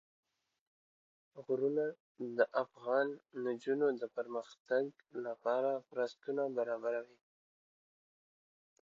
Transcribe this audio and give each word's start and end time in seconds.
غرونه 1.45 1.85
د 2.37 2.39
افغان 2.63 3.07
نجونو 3.45 3.87
د 4.01 4.03
پرمختګ 4.17 4.85
لپاره 5.25 5.71
فرصتونه 5.87 6.43
برابروي. 6.57 7.19